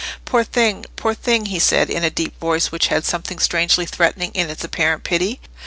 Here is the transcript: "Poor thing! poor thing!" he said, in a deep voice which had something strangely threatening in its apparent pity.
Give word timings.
"Poor 0.25 0.43
thing! 0.43 0.83
poor 0.95 1.13
thing!" 1.13 1.45
he 1.45 1.59
said, 1.59 1.87
in 1.87 2.03
a 2.03 2.09
deep 2.09 2.39
voice 2.39 2.71
which 2.71 2.87
had 2.87 3.05
something 3.05 3.37
strangely 3.37 3.85
threatening 3.85 4.31
in 4.33 4.49
its 4.49 4.63
apparent 4.63 5.03
pity. 5.03 5.39